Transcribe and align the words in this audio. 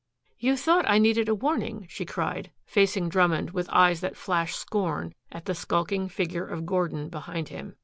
"You 0.39 0.57
thought 0.57 0.89
I 0.89 0.97
needed 0.97 1.29
a 1.29 1.35
warning," 1.35 1.85
she 1.87 2.05
cried, 2.05 2.49
facing 2.65 3.07
Drummond 3.07 3.51
with 3.51 3.69
eyes 3.71 3.99
that 4.01 4.17
flashed 4.17 4.57
scorn 4.57 5.13
at 5.31 5.45
the 5.45 5.53
skulking 5.53 6.09
figure 6.09 6.47
of 6.47 6.65
Gordon 6.65 7.07
behind 7.07 7.49
him. 7.49 7.75